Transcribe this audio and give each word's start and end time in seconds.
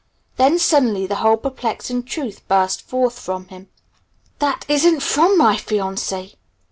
Then 0.37 0.57
suddenly 0.57 1.05
the 1.05 1.17
whole 1.17 1.37
perplexing 1.37 2.05
truth 2.05 2.41
burst 2.47 2.81
forth 2.81 3.19
from 3.19 3.49
him. 3.49 3.67
"That 4.39 4.65
isn't 4.67 5.01
from 5.01 5.37
my 5.37 5.57
fiancée!" 5.57 6.33